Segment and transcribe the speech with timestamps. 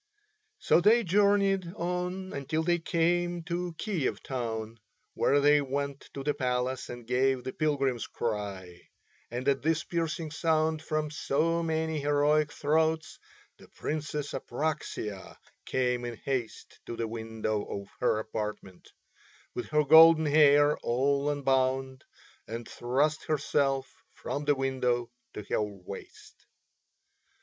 [0.57, 4.79] So they journeyed on until they came to Kiev town,
[5.13, 8.81] where they went to the palace and gave the pilgrims' cry;
[9.29, 13.19] and at this piercing sound from so many heroic throats
[13.59, 15.37] the Princess Apraxia
[15.67, 18.89] came in haste to the window of her apartment,
[19.53, 22.05] with her golden hair all unbound,
[22.47, 26.43] and thrust herself from the window to her waist.